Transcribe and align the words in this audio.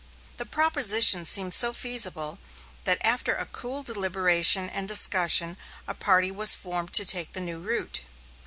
The 0.37 0.47
proposition 0.47 1.25
seemed 1.25 1.53
so 1.53 1.73
feasible, 1.73 2.39
that 2.85 2.97
after 3.05 3.47
cool 3.51 3.83
deliberation 3.83 4.67
and 4.67 4.87
discussion, 4.87 5.57
a 5.87 5.93
party 5.93 6.31
was 6.31 6.55
formed 6.55 6.91
to 6.93 7.05
take 7.05 7.33
the 7.33 7.39
new 7.39 7.59
route. 7.59 8.01